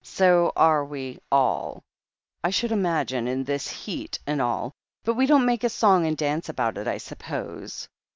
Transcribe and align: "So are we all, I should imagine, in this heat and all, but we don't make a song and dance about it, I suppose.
"So 0.03 0.51
are 0.55 0.83
we 0.83 1.19
all, 1.31 1.83
I 2.43 2.49
should 2.49 2.71
imagine, 2.71 3.27
in 3.27 3.43
this 3.43 3.67
heat 3.69 4.17
and 4.25 4.41
all, 4.41 4.71
but 5.03 5.13
we 5.13 5.27
don't 5.27 5.45
make 5.45 5.63
a 5.63 5.69
song 5.69 6.07
and 6.07 6.17
dance 6.17 6.49
about 6.49 6.79
it, 6.79 6.87
I 6.87 6.97
suppose. 6.97 7.87